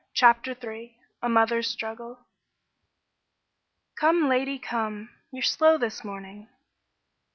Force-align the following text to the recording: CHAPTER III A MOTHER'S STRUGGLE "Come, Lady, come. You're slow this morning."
CHAPTER 0.15 0.57
III 0.59 0.97
A 1.21 1.29
MOTHER'S 1.29 1.69
STRUGGLE 1.69 2.25
"Come, 3.99 4.27
Lady, 4.27 4.57
come. 4.57 5.09
You're 5.29 5.43
slow 5.43 5.77
this 5.77 6.03
morning." 6.03 6.49